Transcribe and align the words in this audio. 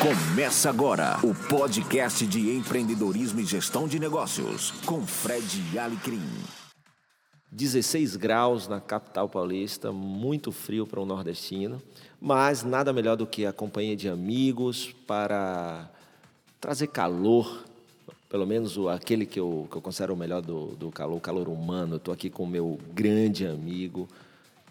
Começa 0.00 0.70
agora 0.70 1.18
o 1.22 1.34
podcast 1.34 2.26
de 2.26 2.56
empreendedorismo 2.56 3.38
e 3.38 3.44
gestão 3.44 3.86
de 3.86 3.98
negócios 3.98 4.70
com 4.86 5.06
Fred 5.06 5.78
Alecrim. 5.78 6.22
16 7.52 8.16
graus 8.16 8.66
na 8.66 8.80
capital 8.80 9.28
paulista, 9.28 9.92
muito 9.92 10.52
frio 10.52 10.86
para 10.86 11.02
um 11.02 11.04
nordestino, 11.04 11.82
mas 12.18 12.64
nada 12.64 12.94
melhor 12.94 13.14
do 13.14 13.26
que 13.26 13.44
a 13.44 13.52
companhia 13.52 13.94
de 13.94 14.08
amigos 14.08 14.90
para 15.06 15.90
trazer 16.58 16.86
calor, 16.86 17.62
pelo 18.30 18.46
menos 18.46 18.78
aquele 18.88 19.26
que 19.26 19.38
eu, 19.38 19.68
que 19.70 19.76
eu 19.76 19.82
considero 19.82 20.14
o 20.14 20.16
melhor 20.16 20.40
do, 20.40 20.68
do 20.76 20.90
calor, 20.90 21.18
o 21.18 21.20
calor 21.20 21.46
humano. 21.46 21.96
Estou 21.96 22.14
aqui 22.14 22.30
com 22.30 22.44
o 22.44 22.48
meu 22.48 22.78
grande 22.94 23.46
amigo, 23.46 24.08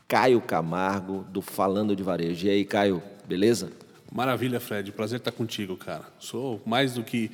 Caio 0.08 0.42
Camargo, 0.42 1.24
do 1.30 1.40
Falando 1.40 1.96
de 1.96 2.02
Varejo. 2.02 2.48
E 2.48 2.50
aí, 2.50 2.66
Caio, 2.66 3.04
beleza? 3.28 3.72
Maravilha, 4.12 4.60
Fred. 4.60 4.92
Prazer 4.92 5.20
estar 5.20 5.32
contigo, 5.32 5.78
cara. 5.78 6.04
Sou 6.20 6.62
mais 6.66 6.94
do 6.94 7.04
que 7.04 7.32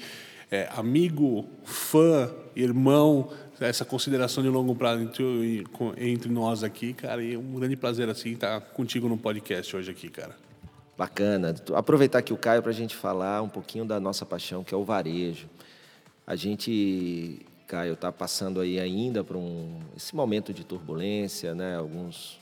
é, 0.52 0.70
amigo, 0.76 1.48
fã, 1.64 2.30
irmão, 2.56 3.30
essa 3.60 3.86
consideração 3.86 4.44
de 4.44 4.50
longo 4.50 4.76
prazo 4.76 5.02
entre, 5.02 5.66
entre 5.98 6.30
nós 6.30 6.64
aqui, 6.64 6.94
cara. 6.94 7.24
E 7.24 7.34
é 7.34 7.38
um 7.38 7.54
grande 7.54 7.76
prazer, 7.76 8.10
assim, 8.10 8.34
estar 8.34 8.60
contigo 8.62 9.08
no 9.08 9.18
podcast 9.18 9.76
hoje 9.76 9.90
aqui, 9.90 10.10
cara. 10.10 10.36
Bacana. 10.98 11.56
Aproveitar 11.74 12.20
aqui 12.20 12.34
o 12.34 12.38
Caio 12.38 12.62
para 12.62 12.72
a 12.72 12.74
gente 12.74 12.96
falar 12.96 13.42
um 13.42 13.50
pouquinho 13.50 13.86
da 13.86 14.00
nossa 14.00 14.26
paixão, 14.26 14.64
que 14.64 14.74
é 14.74 14.78
o 14.78 14.84
varejo. 14.84 15.48
A 16.28 16.36
gente, 16.36 17.46
Caio, 17.68 17.94
está 17.94 18.12
passando 18.12 18.60
aí 18.60 18.80
ainda 18.80 19.24
por 19.24 19.36
um, 19.36 19.80
esse 19.96 20.16
momento 20.16 20.54
de 20.54 20.64
turbulência, 20.64 21.54
né? 21.54 21.76
Alguns 21.76 22.40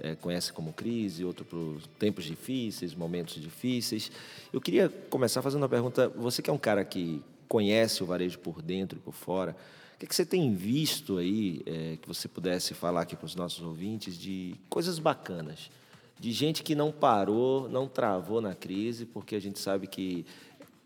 é, 0.00 0.14
conhece 0.14 0.52
como 0.52 0.72
crise, 0.72 1.24
outro 1.24 1.44
por 1.44 1.80
tempos 1.98 2.24
difíceis, 2.24 2.94
momentos 2.94 3.40
difíceis. 3.40 4.10
Eu 4.52 4.60
queria 4.60 4.88
começar 5.10 5.42
fazendo 5.42 5.62
uma 5.62 5.68
pergunta. 5.68 6.08
Você 6.08 6.42
que 6.42 6.50
é 6.50 6.52
um 6.52 6.58
cara 6.58 6.84
que 6.84 7.22
conhece 7.48 8.02
o 8.02 8.06
varejo 8.06 8.38
por 8.38 8.62
dentro 8.62 8.98
e 8.98 9.00
por 9.00 9.12
fora, 9.12 9.56
o 9.94 9.98
que, 9.98 10.06
é 10.06 10.08
que 10.08 10.14
você 10.14 10.24
tem 10.24 10.54
visto 10.54 11.18
aí 11.18 11.62
é, 11.66 11.98
que 12.00 12.08
você 12.08 12.26
pudesse 12.26 12.74
falar 12.74 13.02
aqui 13.02 13.14
para 13.14 13.26
os 13.26 13.34
nossos 13.34 13.62
ouvintes 13.62 14.16
de 14.18 14.56
coisas 14.68 14.98
bacanas? 14.98 15.70
De 16.18 16.32
gente 16.32 16.62
que 16.62 16.74
não 16.74 16.92
parou, 16.92 17.68
não 17.68 17.88
travou 17.88 18.40
na 18.40 18.54
crise, 18.54 19.04
porque 19.04 19.34
a 19.34 19.40
gente 19.40 19.58
sabe 19.58 19.86
que 19.86 20.24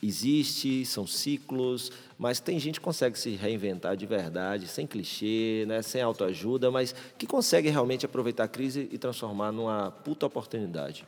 existe, 0.02 0.84
são 0.84 1.06
ciclos, 1.06 1.90
mas 2.18 2.38
tem 2.40 2.58
gente 2.58 2.78
que 2.78 2.84
consegue 2.84 3.18
se 3.18 3.30
reinventar 3.30 3.96
de 3.96 4.06
verdade, 4.06 4.68
sem 4.68 4.86
clichê, 4.86 5.64
né, 5.66 5.82
sem 5.82 6.02
autoajuda, 6.02 6.70
mas 6.70 6.94
que 7.18 7.26
consegue 7.26 7.68
realmente 7.70 8.04
aproveitar 8.04 8.44
a 8.44 8.48
crise 8.48 8.88
e 8.92 8.98
transformar 8.98 9.52
numa 9.52 9.90
puta 9.90 10.26
oportunidade. 10.26 11.04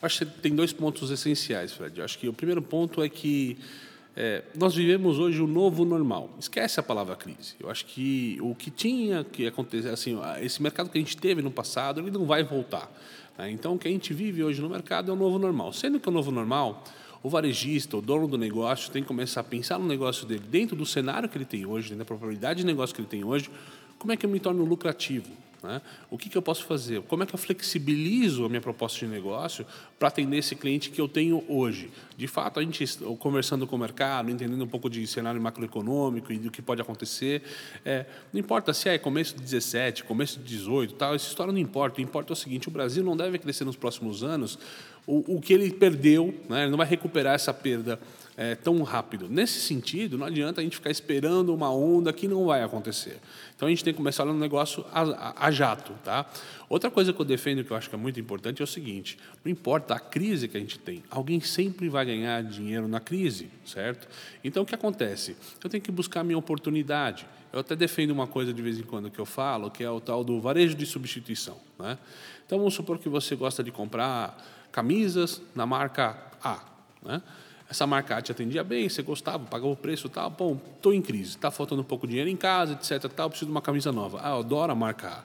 Acho 0.00 0.26
que 0.26 0.40
tem 0.40 0.54
dois 0.54 0.72
pontos 0.72 1.10
essenciais, 1.10 1.72
Fred. 1.72 2.02
Acho 2.02 2.18
que 2.18 2.28
o 2.28 2.32
primeiro 2.32 2.60
ponto 2.60 3.02
é 3.02 3.08
que 3.08 3.56
é, 4.16 4.42
nós 4.54 4.74
vivemos 4.74 5.18
hoje 5.18 5.40
o 5.40 5.46
novo 5.46 5.84
normal. 5.84 6.30
Esquece 6.38 6.78
a 6.78 6.82
palavra 6.82 7.16
crise. 7.16 7.54
Eu 7.58 7.70
acho 7.70 7.86
que 7.86 8.38
o 8.40 8.54
que 8.54 8.70
tinha 8.70 9.24
que 9.24 9.46
acontecer, 9.46 9.88
assim, 9.88 10.18
esse 10.40 10.62
mercado 10.62 10.90
que 10.90 10.98
a 10.98 11.00
gente 11.00 11.16
teve 11.16 11.42
no 11.42 11.50
passado, 11.50 12.00
ele 12.00 12.10
não 12.10 12.24
vai 12.24 12.44
voltar. 12.44 12.90
Né? 13.36 13.50
Então, 13.50 13.74
o 13.74 13.78
que 13.78 13.88
a 13.88 13.90
gente 13.90 14.12
vive 14.14 14.44
hoje 14.44 14.60
no 14.60 14.68
mercado 14.68 15.10
é 15.10 15.14
o 15.14 15.16
novo 15.16 15.38
normal. 15.38 15.72
Sendo 15.72 15.98
que 15.98 16.08
o 16.08 16.12
novo 16.12 16.30
normal 16.30 16.84
o 17.24 17.30
varejista, 17.30 17.96
o 17.96 18.02
dono 18.02 18.28
do 18.28 18.36
negócio, 18.36 18.92
tem 18.92 19.00
que 19.00 19.08
começar 19.08 19.40
a 19.40 19.44
pensar 19.44 19.78
no 19.78 19.86
negócio 19.86 20.26
dele 20.26 20.44
dentro 20.46 20.76
do 20.76 20.84
cenário 20.84 21.26
que 21.26 21.38
ele 21.38 21.46
tem 21.46 21.64
hoje, 21.64 21.88
dentro 21.88 22.00
da 22.00 22.04
probabilidade 22.04 22.60
de 22.60 22.66
negócio 22.66 22.94
que 22.94 23.00
ele 23.00 23.08
tem 23.08 23.24
hoje, 23.24 23.50
como 23.98 24.12
é 24.12 24.16
que 24.16 24.26
eu 24.26 24.30
me 24.30 24.38
torno 24.38 24.62
lucrativo? 24.62 25.30
Né? 25.62 25.80
O 26.10 26.18
que, 26.18 26.28
que 26.28 26.36
eu 26.36 26.42
posso 26.42 26.64
fazer? 26.64 27.00
Como 27.04 27.22
é 27.22 27.26
que 27.26 27.34
eu 27.34 27.38
flexibilizo 27.38 28.44
a 28.44 28.48
minha 28.50 28.60
proposta 28.60 28.98
de 28.98 29.06
negócio 29.10 29.64
para 29.98 30.08
atender 30.08 30.36
esse 30.36 30.54
cliente 30.54 30.90
que 30.90 31.00
eu 31.00 31.08
tenho 31.08 31.42
hoje? 31.48 31.90
De 32.14 32.26
fato, 32.26 32.60
a 32.60 32.62
gente 32.62 32.84
conversando 33.18 33.66
com 33.66 33.74
o 33.74 33.78
mercado, 33.78 34.30
entendendo 34.30 34.62
um 34.62 34.68
pouco 34.68 34.90
de 34.90 35.06
cenário 35.06 35.40
macroeconômico 35.40 36.30
e 36.30 36.38
do 36.38 36.50
que 36.50 36.60
pode 36.60 36.82
acontecer, 36.82 37.42
é, 37.82 38.04
não 38.30 38.38
importa 38.38 38.74
se 38.74 38.90
é 38.90 38.98
começo 38.98 39.34
de 39.34 39.40
17, 39.40 40.04
começo 40.04 40.38
de 40.38 40.44
18, 40.44 40.92
tal, 40.96 41.14
essa 41.14 41.28
história 41.28 41.50
não 41.50 41.58
importa. 41.58 41.94
O 41.94 41.96
que 41.96 42.02
importa 42.02 42.32
é 42.32 42.34
o 42.34 42.36
seguinte: 42.36 42.68
o 42.68 42.70
Brasil 42.70 43.02
não 43.02 43.16
deve 43.16 43.38
crescer 43.38 43.64
nos 43.64 43.76
próximos 43.76 44.22
anos 44.22 44.58
o, 45.06 45.36
o 45.36 45.40
que 45.40 45.52
ele 45.52 45.70
perdeu, 45.70 46.34
né? 46.48 46.62
ele 46.62 46.70
não 46.70 46.78
vai 46.78 46.86
recuperar 46.86 47.34
essa 47.34 47.52
perda 47.52 47.98
é, 48.36 48.54
tão 48.54 48.82
rápido. 48.82 49.28
Nesse 49.28 49.60
sentido, 49.60 50.18
não 50.18 50.26
adianta 50.26 50.60
a 50.60 50.64
gente 50.64 50.76
ficar 50.76 50.90
esperando 50.90 51.54
uma 51.54 51.70
onda 51.72 52.12
que 52.12 52.26
não 52.26 52.46
vai 52.46 52.62
acontecer. 52.62 53.18
Então 53.54 53.68
a 53.68 53.70
gente 53.70 53.84
tem 53.84 53.92
que 53.92 53.96
começar 53.96 54.26
um 54.26 54.36
negócio 54.36 54.84
a, 54.92 55.02
a, 55.02 55.46
a, 55.46 55.50
jato. 55.50 55.92
Tá? 56.02 56.26
Outra 56.68 56.90
coisa 56.90 57.12
que 57.12 57.20
eu 57.20 57.24
defendo 57.24 57.62
que 57.62 57.70
eu 57.70 57.76
acho 57.76 57.88
que 57.88 57.94
é 57.94 57.98
muito 57.98 58.18
importante 58.18 58.60
é 58.60 58.64
o 58.64 58.66
seguinte: 58.66 59.18
não 59.44 59.52
importa 59.52 59.94
a 59.94 60.00
crise 60.00 60.48
que 60.48 60.56
a 60.56 60.60
gente 60.60 60.78
tem, 60.78 61.02
alguém 61.10 61.40
sempre 61.40 61.88
vai 61.88 62.04
ganhar 62.04 62.42
dinheiro 62.42 62.88
na 62.88 62.98
crise, 62.98 63.48
certo? 63.64 64.08
Então 64.42 64.62
o 64.64 64.66
que 64.66 64.74
acontece? 64.74 65.36
Eu 65.62 65.70
tenho 65.70 65.82
que 65.82 65.92
buscar 65.92 66.20
a 66.20 66.24
minha 66.24 66.38
oportunidade. 66.38 67.26
Eu 67.52 67.60
até 67.60 67.76
defendo 67.76 68.10
uma 68.10 68.26
coisa 68.26 68.52
de 68.52 68.60
vez 68.60 68.80
em 68.80 68.82
quando 68.82 69.08
que 69.08 69.18
eu 69.20 69.24
falo, 69.24 69.70
que 69.70 69.84
é 69.84 69.88
o 69.88 70.00
tal 70.00 70.24
do 70.24 70.40
varejo 70.40 70.74
de 70.74 70.84
substituição. 70.84 71.56
Né? 71.78 71.96
Então 72.44 72.58
vamos 72.58 72.74
supor 72.74 72.98
que 72.98 73.08
você 73.08 73.36
gosta 73.36 73.62
de 73.62 73.70
comprar 73.70 74.36
camisas 74.74 75.40
na 75.54 75.64
marca 75.64 76.16
A. 76.42 76.58
Né? 77.00 77.22
Essa 77.70 77.86
marca 77.86 78.16
A 78.16 78.20
te 78.20 78.32
atendia 78.32 78.64
bem, 78.64 78.88
você 78.88 79.02
gostava, 79.02 79.44
pagava 79.44 79.70
o 79.70 79.76
preço 79.76 80.08
tal. 80.08 80.28
Bom, 80.30 80.60
estou 80.74 80.92
em 80.92 81.00
crise, 81.00 81.30
está 81.30 81.48
faltando 81.48 81.80
um 81.80 81.84
pouco 81.84 82.08
de 82.08 82.10
dinheiro 82.10 82.28
em 82.28 82.36
casa, 82.36 82.72
etc. 82.72 83.08
Tal, 83.12 83.30
preciso 83.30 83.46
de 83.46 83.52
uma 83.52 83.62
camisa 83.62 83.92
nova. 83.92 84.18
Ah, 84.20 84.30
eu 84.30 84.40
adoro 84.40 84.72
a 84.72 84.74
marca 84.74 85.08
A. 85.08 85.24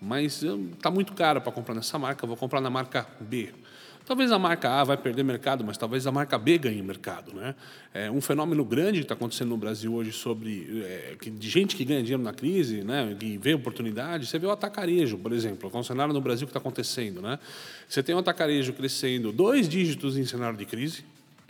Mas 0.00 0.42
está 0.42 0.90
muito 0.90 1.12
caro 1.12 1.42
para 1.42 1.52
comprar 1.52 1.74
nessa 1.74 1.98
marca, 1.98 2.26
vou 2.26 2.38
comprar 2.38 2.62
na 2.62 2.70
marca 2.70 3.06
B. 3.20 3.52
Talvez 4.06 4.30
a 4.30 4.38
marca 4.38 4.70
A 4.70 4.84
vai 4.84 4.96
perder 4.96 5.24
mercado, 5.24 5.64
mas 5.64 5.76
talvez 5.76 6.06
a 6.06 6.12
marca 6.12 6.38
B 6.38 6.56
ganhe 6.58 6.80
mercado. 6.80 7.34
Né? 7.34 7.56
É 7.92 8.08
um 8.08 8.20
fenômeno 8.20 8.64
grande 8.64 9.00
que 9.00 9.04
está 9.04 9.14
acontecendo 9.14 9.48
no 9.48 9.56
Brasil 9.56 9.92
hoje 9.92 10.12
sobre 10.12 10.84
é, 10.84 11.16
de 11.20 11.50
gente 11.50 11.74
que 11.74 11.84
ganha 11.84 12.00
dinheiro 12.00 12.22
na 12.22 12.32
crise, 12.32 12.84
né, 12.84 13.16
que 13.18 13.36
vê 13.36 13.52
oportunidade. 13.52 14.26
Você 14.26 14.38
vê 14.38 14.46
o 14.46 14.52
atacarejo, 14.52 15.18
por 15.18 15.32
exemplo, 15.32 15.68
é 15.74 15.76
um 15.76 15.82
cenário 15.82 16.14
no 16.14 16.20
Brasil 16.20 16.46
que 16.46 16.50
está 16.50 16.60
acontecendo. 16.60 17.20
Né? 17.20 17.36
Você 17.88 18.00
tem 18.00 18.14
o 18.14 18.18
atacarejo 18.18 18.72
crescendo 18.74 19.32
dois 19.32 19.68
dígitos 19.68 20.16
em 20.16 20.24
cenário 20.24 20.56
de 20.56 20.64
crise, 20.64 21.04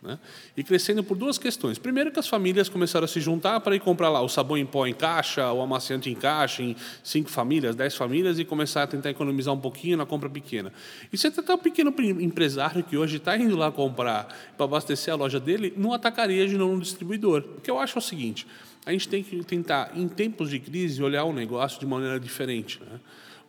né? 0.06 0.18
E 0.56 0.62
crescendo 0.62 1.02
por 1.02 1.16
duas 1.16 1.36
questões. 1.36 1.78
Primeiro, 1.78 2.10
que 2.10 2.18
as 2.18 2.28
famílias 2.28 2.68
começaram 2.68 3.04
a 3.04 3.08
se 3.08 3.20
juntar 3.20 3.60
para 3.60 3.74
ir 3.74 3.80
comprar 3.80 4.08
lá 4.08 4.22
o 4.22 4.28
sabão 4.28 4.56
em 4.56 4.64
pó 4.64 4.86
em 4.86 4.94
caixa, 4.94 5.52
o 5.52 5.60
amaciante 5.60 6.08
em 6.08 6.14
caixa, 6.14 6.62
em 6.62 6.76
cinco 7.02 7.28
famílias, 7.28 7.74
dez 7.74 7.94
famílias, 7.94 8.38
e 8.38 8.44
começar 8.44 8.84
a 8.84 8.86
tentar 8.86 9.10
economizar 9.10 9.52
um 9.52 9.60
pouquinho 9.60 9.96
na 9.96 10.06
compra 10.06 10.30
pequena. 10.30 10.72
E 11.12 11.18
você 11.18 11.30
tem 11.30 11.44
um 11.54 11.58
pequeno 11.58 11.94
empresário 12.20 12.82
que 12.84 12.96
hoje 12.96 13.16
está 13.16 13.36
indo 13.36 13.56
lá 13.56 13.70
comprar 13.72 14.28
para 14.56 14.64
abastecer 14.64 15.12
a 15.12 15.16
loja 15.16 15.40
dele 15.40 15.74
no 15.76 15.92
atacarejo 15.92 16.54
e 16.54 16.58
não 16.58 16.74
no 16.74 16.80
distribuidor. 16.80 17.44
O 17.58 17.60
que 17.60 17.70
eu 17.70 17.78
acho 17.78 17.98
é 17.98 18.00
o 18.00 18.02
seguinte: 18.02 18.46
a 18.86 18.92
gente 18.92 19.08
tem 19.08 19.22
que 19.22 19.42
tentar, 19.44 19.90
em 19.96 20.06
tempos 20.06 20.48
de 20.48 20.60
crise, 20.60 21.02
olhar 21.02 21.24
o 21.24 21.32
negócio 21.32 21.80
de 21.80 21.86
maneira 21.86 22.20
diferente. 22.20 22.80
Né? 22.80 23.00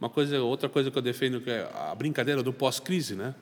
Uma 0.01 0.09
coisa, 0.09 0.41
outra 0.41 0.67
coisa 0.67 0.89
que 0.89 0.97
eu 0.97 1.01
defendo 1.01 1.39
que 1.39 1.49
é 1.49 1.69
a 1.73 1.93
brincadeira 1.93 2.41
do 2.41 2.51
pós-crise, 2.51 3.15
né? 3.15 3.35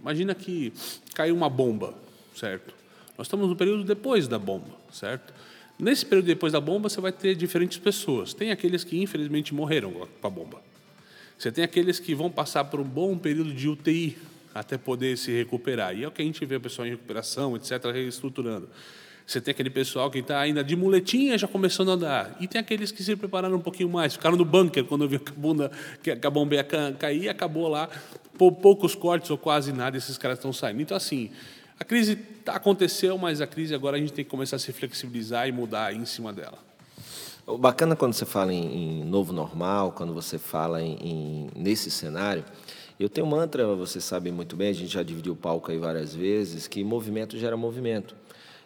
Imagina 0.00 0.34
que 0.34 0.72
caiu 1.14 1.34
uma 1.34 1.48
bomba 1.48 1.94
certo? 2.34 2.74
Nós 3.16 3.26
estamos 3.26 3.48
no 3.48 3.56
período 3.56 3.84
depois 3.84 4.26
da 4.26 4.38
bomba, 4.38 4.70
certo? 4.90 5.32
Nesse 5.78 6.04
período 6.04 6.26
depois 6.26 6.52
da 6.52 6.60
bomba, 6.60 6.88
você 6.88 7.00
vai 7.00 7.12
ter 7.12 7.34
diferentes 7.34 7.78
pessoas. 7.78 8.32
Tem 8.32 8.50
aqueles 8.50 8.84
que, 8.84 9.00
infelizmente, 9.00 9.54
morreram 9.54 9.92
com 9.92 10.26
a 10.26 10.30
bomba. 10.30 10.62
Você 11.38 11.50
tem 11.50 11.64
aqueles 11.64 11.98
que 11.98 12.14
vão 12.14 12.30
passar 12.30 12.64
por 12.64 12.78
um 12.78 12.84
bom 12.84 13.18
período 13.18 13.52
de 13.52 13.68
UTI 13.68 14.16
até 14.54 14.78
poder 14.78 15.16
se 15.16 15.32
recuperar. 15.32 15.96
E 15.96 16.04
é 16.04 16.08
o 16.08 16.10
que 16.10 16.22
a 16.22 16.24
gente 16.24 16.44
vê 16.44 16.56
o 16.56 16.60
pessoal 16.60 16.86
em 16.86 16.90
recuperação, 16.90 17.56
etc., 17.56 17.84
reestruturando. 17.92 18.68
Você 19.26 19.40
tem 19.40 19.52
aquele 19.52 19.70
pessoal 19.70 20.10
que 20.10 20.18
está 20.18 20.40
ainda 20.40 20.62
de 20.62 20.76
muletinha 20.76 21.38
já 21.38 21.48
começando 21.48 21.90
a 21.90 21.94
andar. 21.94 22.36
E 22.40 22.46
tem 22.46 22.60
aqueles 22.60 22.92
que 22.92 23.02
se 23.02 23.16
prepararam 23.16 23.56
um 23.56 23.60
pouquinho 23.60 23.88
mais, 23.88 24.14
ficaram 24.14 24.36
no 24.36 24.44
bunker 24.44 24.84
quando 24.84 25.08
viu 25.08 25.20
que 25.20 26.10
a, 26.10 26.30
bomba 26.30 26.54
ia 26.54 26.64
cair, 26.64 27.28
acabou 27.28 27.68
lá, 27.68 27.88
poucos 28.36 28.94
cortes 28.94 29.30
ou 29.30 29.38
quase 29.38 29.72
nada, 29.72 29.96
esses 29.96 30.18
caras 30.18 30.38
estão 30.38 30.52
saindo. 30.52 30.82
Então, 30.82 30.96
assim, 30.96 31.30
a 31.82 31.84
crise 31.84 32.16
aconteceu, 32.46 33.18
mas 33.18 33.40
a 33.40 33.46
crise 33.46 33.74
agora 33.74 33.96
a 33.96 34.00
gente 34.00 34.12
tem 34.12 34.24
que 34.24 34.30
começar 34.30 34.54
a 34.54 34.58
se 34.60 34.72
flexibilizar 34.72 35.48
e 35.48 35.52
mudar 35.52 35.92
em 35.92 36.04
cima 36.06 36.32
dela. 36.32 36.56
Bacana 37.58 37.96
quando 37.96 38.12
você 38.12 38.24
fala 38.24 38.54
em, 38.54 39.00
em 39.00 39.04
novo 39.04 39.32
normal, 39.32 39.90
quando 39.90 40.14
você 40.14 40.38
fala 40.38 40.80
em, 40.80 40.96
em, 41.00 41.50
nesse 41.56 41.90
cenário, 41.90 42.44
eu 43.00 43.08
tenho 43.08 43.26
um 43.26 43.30
mantra, 43.30 43.66
você 43.74 44.00
sabe 44.00 44.30
muito 44.30 44.54
bem, 44.54 44.68
a 44.68 44.72
gente 44.72 44.92
já 44.92 45.02
dividiu 45.02 45.32
o 45.32 45.36
palco 45.36 45.72
aí 45.72 45.78
várias 45.78 46.14
vezes, 46.14 46.68
que 46.68 46.84
movimento 46.84 47.36
gera 47.36 47.56
movimento. 47.56 48.14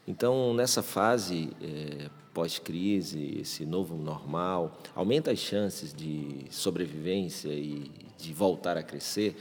Então, 0.07 0.53
nessa 0.53 0.83
fase 0.83 1.49
é, 1.63 2.11
pós-crise, 2.35 3.39
esse 3.41 3.65
novo 3.65 3.97
normal, 3.97 4.79
aumenta 4.95 5.31
as 5.31 5.39
chances 5.39 5.95
de 5.95 6.45
sobrevivência 6.51 7.49
e 7.49 7.91
de 8.19 8.35
voltar 8.35 8.77
a 8.77 8.83
crescer 8.83 9.35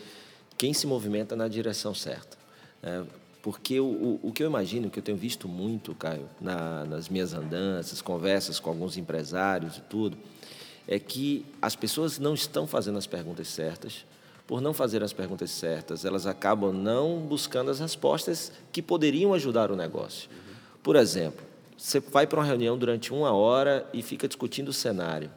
quem 0.57 0.74
se 0.74 0.88
movimenta 0.88 1.36
na 1.36 1.50
direção 1.50 1.94
certa. 1.94 2.38
É, 2.81 3.04
porque 3.45 3.80
o, 3.80 3.86
o, 3.86 4.19
o, 4.24 4.31
que 4.33 4.42
eu 4.42 4.47
imagino, 4.47 4.89
que 4.89 4.97
eu 4.97 5.03
tenho 5.03 5.15
visto 5.15 5.47
muito, 5.47 5.94
Caio, 5.94 6.27
na, 6.42 6.83
nas 6.83 7.09
minhas 7.09 7.31
andanças, 7.31 8.01
conversas 8.01 8.59
com 8.59 8.71
alguns 8.71 8.97
empresários 8.97 9.77
e 9.77 9.81
tudo, 9.81 10.18
é 10.88 10.97
que 10.97 11.45
as 11.62 11.75
pessoas 11.75 12.18
não 12.18 12.33
estão 12.33 12.65
fazendo 12.65 12.97
as 12.97 13.06
perguntas 13.06 13.47
certas, 13.47 14.03
por 14.47 14.62
não 14.62 14.74
fazer 14.74 15.03
as 15.03 15.13
perguntas 15.13 15.51
certas, 15.51 16.06
elas 16.06 16.25
acabam 16.25 16.74
não 16.74 17.19
buscando 17.19 17.69
as 17.69 17.80
respostas 17.80 18.51
que 18.71 18.81
poderiam 18.81 19.31
ajudar 19.31 19.69
o 19.69 19.75
negócio. 19.75 20.27
Por 20.81 20.95
exemplo, 20.95 21.45
você 21.77 22.00
vai 22.00 22.25
para 22.25 22.39
uma 22.39 22.45
reunião 22.47 22.75
durante 22.75 23.13
uma 23.13 23.31
hora 23.31 23.88
e 23.94 24.01
fica 24.01 24.27
discutindo 24.27 24.69
o 24.69 24.74
cenário. 24.74 25.30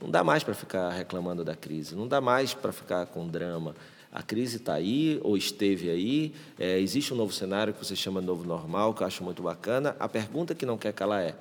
Não 0.00 0.10
dá 0.10 0.22
mais 0.22 0.42
para 0.44 0.54
ficar 0.54 0.90
reclamando 0.90 1.44
da 1.44 1.56
crise, 1.56 1.94
não 1.94 2.06
dá 2.06 2.20
mais 2.20 2.54
para 2.54 2.72
ficar 2.72 3.06
com 3.06 3.26
drama. 3.26 3.74
A 4.12 4.22
crise 4.22 4.56
está 4.56 4.74
aí, 4.74 5.20
ou 5.22 5.36
esteve 5.36 5.90
aí, 5.90 6.34
é, 6.58 6.78
existe 6.78 7.12
um 7.12 7.16
novo 7.16 7.32
cenário 7.32 7.74
que 7.74 7.84
você 7.84 7.94
chama 7.94 8.20
novo 8.20 8.44
normal, 8.44 8.94
que 8.94 9.02
eu 9.02 9.06
acho 9.06 9.22
muito 9.22 9.42
bacana. 9.42 9.96
A 9.98 10.08
pergunta 10.08 10.54
que 10.54 10.64
não 10.64 10.78
quer 10.78 10.92
calar 10.92 11.22
é: 11.22 11.34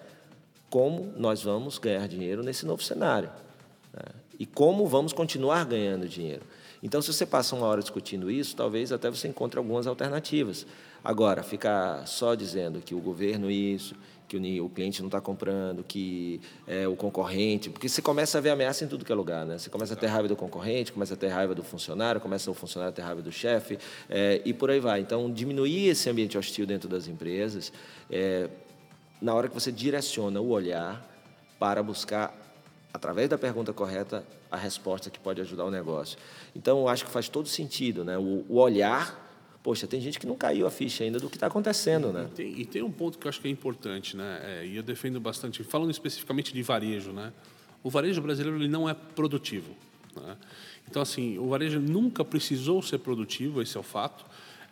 como 0.69 1.13
nós 1.15 1.43
vamos 1.43 1.77
ganhar 1.77 2.07
dinheiro 2.07 2.43
nesse 2.43 2.65
novo 2.65 2.83
cenário? 2.83 3.29
Né? 3.93 4.03
E 4.37 4.45
como 4.45 4.87
vamos 4.87 5.13
continuar 5.13 5.63
ganhando 5.65 6.07
dinheiro? 6.07 6.43
Então, 6.83 7.01
se 7.01 7.11
você 7.11 7.25
passa 7.25 7.55
uma 7.55 7.65
hora 7.65 7.81
discutindo 7.81 8.29
isso, 8.29 8.55
talvez 8.55 8.91
até 8.91 9.09
você 9.09 9.27
encontre 9.27 9.57
algumas 9.57 9.87
alternativas. 9.87 10.67
Agora, 11.03 11.43
ficar 11.43 12.05
só 12.05 12.35
dizendo 12.35 12.81
que 12.81 12.93
o 12.93 12.99
governo 12.99 13.49
isso, 13.49 13.95
que 14.27 14.37
o, 14.59 14.69
cliente 14.69 15.01
não 15.01 15.07
está 15.07 15.21
comprando, 15.21 15.83
que 15.83 16.41
é 16.67 16.87
o 16.87 16.95
concorrente, 16.95 17.69
porque 17.69 17.87
você 17.87 18.01
começa 18.01 18.37
a 18.37 18.41
ver 18.41 18.49
ameaça 18.49 18.83
em 18.83 18.87
tudo 18.87 19.05
que 19.05 19.11
é 19.11 19.15
lugar, 19.15 19.45
né? 19.45 19.57
Você 19.57 19.69
começa 19.69 19.93
a 19.93 19.97
ter 19.97 20.07
raiva 20.07 20.27
do 20.27 20.35
concorrente, 20.35 20.91
começa 20.91 21.13
a 21.13 21.17
ter 21.17 21.27
raiva 21.27 21.53
do 21.53 21.63
funcionário, 21.63 22.19
começa 22.19 22.49
o 22.49 22.53
funcionário 22.53 22.91
a 22.91 22.95
ter 22.95 23.01
raiva 23.01 23.21
do 23.21 23.31
chefe, 23.31 23.77
é, 24.09 24.41
e 24.43 24.53
por 24.53 24.71
aí 24.71 24.79
vai. 24.79 24.99
Então, 24.99 25.31
diminuir 25.31 25.89
esse 25.89 26.09
ambiente 26.09 26.37
hostil 26.37 26.65
dentro 26.65 26.89
das 26.89 27.07
empresas, 27.07 27.71
é, 28.09 28.49
na 29.21 29.33
hora 29.33 29.47
que 29.47 29.53
você 29.53 29.71
direciona 29.71 30.41
o 30.41 30.49
olhar 30.49 31.05
para 31.59 31.81
buscar 31.83 32.33
através 32.93 33.29
da 33.29 33.37
pergunta 33.37 33.73
correta, 33.73 34.23
a 34.49 34.57
resposta 34.57 35.09
que 35.09 35.19
pode 35.19 35.41
ajudar 35.41 35.65
o 35.65 35.71
negócio. 35.71 36.17
Então, 36.55 36.79
eu 36.79 36.87
acho 36.87 37.05
que 37.05 37.11
faz 37.11 37.27
todo 37.27 37.47
sentido, 37.47 38.05
né? 38.05 38.17
O, 38.17 38.45
o 38.47 38.57
olhar, 38.57 39.24
poxa, 39.65 39.87
tem 39.87 39.99
gente 39.99 40.19
que 40.19 40.27
não 40.27 40.35
caiu 40.35 40.67
a 40.67 40.69
ficha 40.69 41.03
ainda 41.03 41.17
do 41.17 41.27
que 41.27 41.37
está 41.37 41.47
acontecendo, 41.47 42.13
né? 42.13 42.27
E 42.31 42.35
tem, 42.35 42.59
e 42.59 42.65
tem, 42.65 42.83
um 42.83 42.91
ponto 42.91 43.17
que 43.17 43.25
eu 43.25 43.29
acho 43.29 43.41
que 43.41 43.47
é 43.47 43.51
importante, 43.51 44.15
né? 44.15 44.39
É, 44.43 44.63
e 44.67 44.75
eu 44.75 44.83
defendo 44.83 45.19
bastante, 45.19 45.63
falando 45.63 45.89
especificamente 45.89 46.53
de 46.53 46.61
varejo, 46.61 47.11
né? 47.11 47.33
O 47.83 47.89
varejo 47.89 48.21
brasileiro 48.21 48.59
ele 48.59 48.67
não 48.67 48.87
é 48.87 48.93
produtivo. 48.93 49.75
Né? 50.15 50.37
Então, 50.87 51.01
assim, 51.01 51.39
o 51.39 51.49
varejo 51.49 51.79
nunca 51.79 52.23
precisou 52.23 52.79
ser 52.83 52.99
produtivo, 52.99 53.59
esse 53.59 53.75
é 53.75 53.79
o 53.79 53.83
fato. 53.83 54.23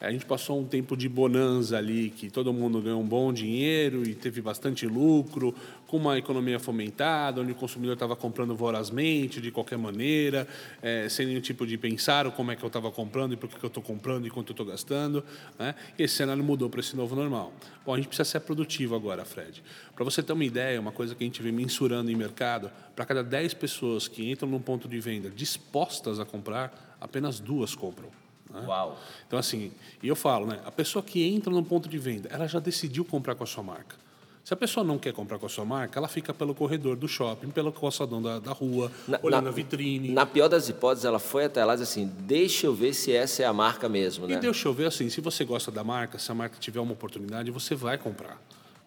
A 0.03 0.11
gente 0.11 0.25
passou 0.25 0.59
um 0.59 0.65
tempo 0.65 0.97
de 0.97 1.07
bonança 1.07 1.77
ali, 1.77 2.09
que 2.09 2.29
todo 2.29 2.51
mundo 2.51 2.81
ganhou 2.81 3.01
um 3.01 3.07
bom 3.07 3.31
dinheiro 3.31 4.03
e 4.05 4.13
teve 4.13 4.41
bastante 4.41 4.85
lucro, 4.85 5.55
com 5.87 5.95
uma 5.95 6.17
economia 6.17 6.59
fomentada, 6.59 7.39
onde 7.39 7.53
o 7.53 7.55
consumidor 7.55 7.93
estava 7.93 8.13
comprando 8.13 8.53
vorazmente, 8.53 9.39
de 9.39 9.49
qualquer 9.49 9.77
maneira, 9.77 10.45
é, 10.81 11.07
sem 11.07 11.25
nenhum 11.25 11.39
tipo 11.39 11.65
de 11.65 11.77
pensar 11.77 12.29
como 12.31 12.51
é 12.51 12.55
que 12.57 12.61
eu 12.61 12.67
estava 12.67 12.91
comprando 12.91 13.31
e 13.31 13.37
por 13.37 13.47
que 13.47 13.63
eu 13.63 13.69
estou 13.69 13.81
comprando 13.81 14.27
e 14.27 14.29
quanto 14.29 14.49
eu 14.49 14.53
estou 14.53 14.65
gastando. 14.65 15.23
Né? 15.57 15.73
E 15.97 16.03
esse 16.03 16.15
cenário 16.15 16.43
mudou 16.43 16.69
para 16.69 16.81
esse 16.81 16.97
novo 16.97 17.15
normal. 17.15 17.53
Bom, 17.85 17.93
a 17.93 17.95
gente 17.95 18.09
precisa 18.09 18.29
ser 18.29 18.41
produtivo 18.41 18.95
agora, 18.95 19.23
Fred. 19.23 19.63
Para 19.95 20.03
você 20.03 20.21
ter 20.21 20.33
uma 20.33 20.43
ideia, 20.43 20.81
uma 20.81 20.91
coisa 20.91 21.15
que 21.15 21.23
a 21.23 21.27
gente 21.27 21.41
vem 21.41 21.53
mensurando 21.53 22.11
em 22.11 22.15
mercado, 22.15 22.69
para 22.93 23.05
cada 23.05 23.23
10 23.23 23.53
pessoas 23.53 24.09
que 24.09 24.29
entram 24.29 24.49
num 24.49 24.59
ponto 24.59 24.85
de 24.85 24.99
venda 24.99 25.29
dispostas 25.29 26.19
a 26.19 26.25
comprar, 26.25 26.97
apenas 26.99 27.39
duas 27.39 27.73
compram. 27.73 28.22
Né? 28.53 28.63
Uau. 28.67 28.97
Então, 29.27 29.39
assim, 29.39 29.71
e 30.01 30.07
eu 30.07 30.15
falo, 30.15 30.45
né? 30.45 30.59
A 30.65 30.71
pessoa 30.71 31.01
que 31.01 31.23
entra 31.23 31.51
no 31.51 31.63
ponto 31.63 31.89
de 31.89 31.97
venda, 31.97 32.29
ela 32.31 32.47
já 32.47 32.59
decidiu 32.59 33.03
comprar 33.03 33.35
com 33.35 33.43
a 33.43 33.47
sua 33.47 33.63
marca. 33.63 33.95
Se 34.43 34.53
a 34.53 34.57
pessoa 34.57 34.83
não 34.83 34.99
quer 34.99 35.13
comprar 35.13 35.39
com 35.39 35.45
a 35.45 35.49
sua 35.49 35.63
marca, 35.63 35.97
ela 35.97 36.07
fica 36.09 36.33
pelo 36.33 36.53
corredor 36.53 36.97
do 36.97 37.07
shopping, 37.07 37.49
pelo 37.49 37.71
calçadão 37.71 38.21
da, 38.21 38.39
da 38.39 38.51
rua, 38.51 38.91
na, 39.07 39.17
olhando 39.23 39.45
na, 39.45 39.49
a 39.49 39.53
vitrine. 39.53 40.09
Na 40.09 40.25
pior 40.25 40.49
das 40.49 40.67
hipóteses, 40.67 41.05
ela 41.05 41.17
foi 41.17 41.45
até 41.45 41.63
lá 41.63 41.75
e 41.75 41.77
disse 41.77 41.91
assim: 42.01 42.11
deixa 42.19 42.67
eu 42.67 42.75
ver 42.75 42.93
se 42.93 43.13
essa 43.13 43.41
é 43.41 43.45
a 43.45 43.53
marca 43.53 43.87
mesmo. 43.87 44.27
Né? 44.27 44.35
E 44.35 44.39
deixa 44.39 44.67
eu 44.67 44.73
ver 44.73 44.87
assim: 44.87 45.09
se 45.09 45.21
você 45.21 45.45
gosta 45.45 45.71
da 45.71 45.81
marca, 45.81 46.19
se 46.19 46.29
a 46.29 46.35
marca 46.35 46.57
tiver 46.59 46.81
uma 46.81 46.91
oportunidade, 46.91 47.49
você 47.51 47.73
vai 47.73 47.97
comprar. 47.97 48.37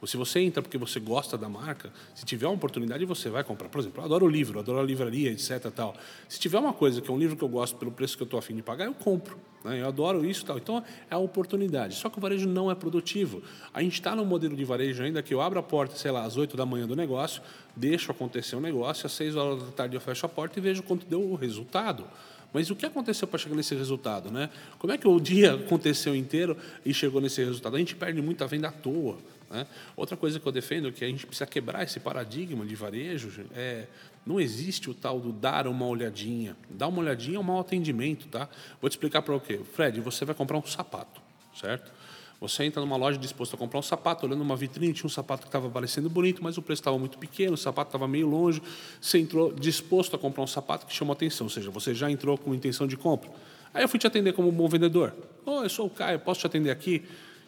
Ou 0.06 0.08
se 0.08 0.16
você 0.16 0.38
entra 0.38 0.62
porque 0.62 0.78
você 0.78 1.00
gosta 1.00 1.36
da 1.36 1.48
marca, 1.48 1.92
se 2.14 2.24
tiver 2.24 2.46
uma 2.46 2.54
oportunidade, 2.54 3.04
você 3.04 3.28
vai 3.28 3.42
comprar. 3.42 3.68
Por 3.68 3.80
exemplo, 3.80 4.00
eu 4.00 4.04
adoro 4.04 4.28
livro, 4.28 4.60
adoro 4.60 4.78
a 4.78 4.82
livraria, 4.84 5.32
etc. 5.32 5.68
Tal. 5.74 5.96
Se 6.28 6.38
tiver 6.38 6.60
uma 6.60 6.72
coisa 6.72 7.00
que 7.00 7.10
é 7.10 7.12
um 7.12 7.18
livro 7.18 7.36
que 7.36 7.42
eu 7.42 7.48
gosto 7.48 7.76
pelo 7.76 7.90
preço 7.90 8.16
que 8.16 8.22
eu 8.22 8.24
estou 8.24 8.38
afim 8.38 8.54
de 8.54 8.62
pagar, 8.62 8.84
eu 8.84 8.94
compro. 8.94 9.36
Né? 9.64 9.80
Eu 9.80 9.88
adoro 9.88 10.24
isso 10.24 10.46
tal. 10.46 10.58
Então, 10.58 10.80
é 11.10 11.14
a 11.16 11.18
oportunidade. 11.18 11.96
Só 11.96 12.08
que 12.08 12.18
o 12.18 12.20
varejo 12.20 12.48
não 12.48 12.70
é 12.70 12.74
produtivo. 12.76 13.42
A 13.74 13.82
gente 13.82 13.94
está 13.94 14.14
no 14.14 14.24
modelo 14.24 14.54
de 14.54 14.64
varejo 14.64 15.02
ainda 15.02 15.20
que 15.24 15.34
eu 15.34 15.40
abro 15.40 15.58
a 15.58 15.62
porta, 15.62 15.96
sei 15.96 16.12
lá, 16.12 16.22
às 16.22 16.36
8 16.36 16.56
da 16.56 16.64
manhã 16.64 16.86
do 16.86 16.94
negócio, 16.94 17.42
deixo 17.74 18.12
acontecer 18.12 18.54
o 18.54 18.60
negócio, 18.60 19.06
às 19.06 19.12
6 19.12 19.34
horas 19.34 19.60
da 19.60 19.72
tarde 19.72 19.96
eu 19.96 20.00
fecho 20.00 20.24
a 20.24 20.28
porta 20.28 20.56
e 20.60 20.62
vejo 20.62 20.84
quanto 20.84 21.04
deu 21.04 21.20
o 21.20 21.34
resultado. 21.34 22.04
Mas 22.52 22.70
o 22.70 22.76
que 22.76 22.86
aconteceu 22.86 23.28
para 23.28 23.38
chegar 23.38 23.54
nesse 23.54 23.74
resultado? 23.74 24.30
Né? 24.30 24.48
Como 24.78 24.92
é 24.92 24.98
que 24.98 25.06
o 25.06 25.20
dia 25.20 25.54
aconteceu 25.66 26.14
inteiro 26.14 26.56
e 26.84 26.94
chegou 26.94 27.20
nesse 27.20 27.44
resultado? 27.44 27.76
A 27.76 27.78
gente 27.78 27.94
perde 27.94 28.20
muita 28.22 28.46
venda 28.46 28.68
à 28.68 28.72
toa. 28.72 29.18
Né? 29.50 29.66
Outra 29.96 30.16
coisa 30.16 30.40
que 30.40 30.46
eu 30.46 30.52
defendo 30.52 30.88
é 30.88 30.92
que 30.92 31.04
a 31.04 31.08
gente 31.08 31.26
precisa 31.26 31.46
quebrar 31.46 31.82
esse 31.82 32.00
paradigma 32.00 32.64
de 32.64 32.74
varejo. 32.74 33.44
É, 33.54 33.86
não 34.26 34.40
existe 34.40 34.90
o 34.90 34.94
tal 34.94 35.20
do 35.20 35.32
dar 35.32 35.66
uma 35.66 35.86
olhadinha. 35.86 36.56
Dar 36.68 36.88
uma 36.88 37.00
olhadinha 37.00 37.36
é 37.36 37.40
um 37.40 37.44
mau 37.44 37.60
atendimento. 37.60 38.26
Tá? 38.28 38.48
Vou 38.80 38.88
te 38.88 38.94
explicar 38.94 39.22
para 39.22 39.34
o 39.34 39.40
quê. 39.40 39.60
Fred, 39.72 40.00
você 40.00 40.24
vai 40.24 40.34
comprar 40.34 40.58
um 40.58 40.66
sapato, 40.66 41.20
certo? 41.54 41.92
Você 42.40 42.64
entra 42.64 42.80
numa 42.82 42.96
loja 42.96 43.18
disposto 43.18 43.54
a 43.54 43.58
comprar 43.58 43.78
um 43.78 43.82
sapato, 43.82 44.26
olhando 44.26 44.42
uma 44.42 44.56
vitrine, 44.56 44.92
tinha 44.92 45.06
um 45.06 45.10
sapato 45.10 45.42
que 45.42 45.48
estava 45.48 45.70
parecendo 45.70 46.10
bonito, 46.10 46.42
mas 46.42 46.58
o 46.58 46.62
preço 46.62 46.80
estava 46.80 46.98
muito 46.98 47.16
pequeno, 47.16 47.54
o 47.54 47.56
sapato 47.56 47.88
estava 47.88 48.06
meio 48.06 48.28
longe. 48.28 48.62
Você 49.00 49.18
entrou 49.18 49.52
disposto 49.52 50.14
a 50.14 50.18
comprar 50.18 50.42
um 50.42 50.46
sapato 50.46 50.86
que 50.86 50.94
chamou 50.94 51.12
atenção, 51.12 51.46
ou 51.46 51.50
seja, 51.50 51.70
você 51.70 51.94
já 51.94 52.10
entrou 52.10 52.36
com 52.36 52.54
intenção 52.54 52.86
de 52.86 52.96
compra. 52.96 53.30
Aí 53.72 53.82
eu 53.82 53.88
fui 53.88 53.98
te 53.98 54.06
atender 54.06 54.32
como 54.34 54.48
um 54.48 54.52
bom 54.52 54.68
vendedor. 54.68 55.14
Oh, 55.44 55.62
eu 55.62 55.68
sou 55.68 55.86
o 55.86 55.90
Caio, 55.90 56.18
posso 56.20 56.40
te 56.40 56.46
atender 56.46 56.70
aqui? 56.70 57.04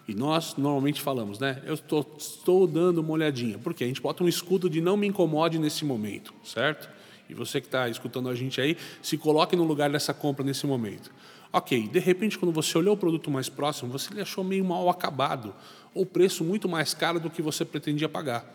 E 0.07 0.15
nós 0.15 0.57
normalmente 0.57 1.03
falamos, 1.03 1.39
né? 1.39 1.63
Eu 1.67 1.75
estou, 1.75 2.67
dando 2.67 3.03
uma 3.03 3.13
olhadinha, 3.13 3.59
porque 3.59 3.85
a 3.85 3.87
gente 3.87 4.01
bota 4.01 4.25
um 4.25 4.29
escudo 4.29 4.71
de 4.71 4.81
não 4.81 4.97
me 4.97 5.07
incomode 5.07 5.59
nesse 5.59 5.85
momento, 5.85 6.33
certo? 6.43 6.89
E 7.29 7.35
você 7.35 7.61
que 7.61 7.67
está 7.67 7.89
escutando 7.89 8.29
a 8.29 8.35
gente 8.35 8.61
aí, 8.61 8.77
se 9.03 9.19
coloque 9.19 9.55
no 9.55 9.65
lugar 9.65 9.91
dessa 9.91 10.15
compra 10.15 10.45
nesse 10.45 10.67
momento. 10.67 11.11
Ok, 11.53 11.89
de 11.89 11.99
repente, 11.99 12.39
quando 12.39 12.53
você 12.53 12.77
olhou 12.77 12.95
o 12.95 12.97
produto 12.97 13.31
mais 13.31 13.49
próximo, 13.49 13.91
você 13.91 14.13
lhe 14.13 14.21
achou 14.21 14.45
meio 14.45 14.65
mal 14.65 14.89
acabado, 14.89 15.55
ou 15.95 16.05
preço 16.05 16.45
muito 16.45 16.69
mais 16.69 16.93
caro 16.93 17.19
do 17.19 17.31
que 17.31 17.41
você 17.41 17.65
pretendia 17.65 18.09
pagar. 18.09 18.55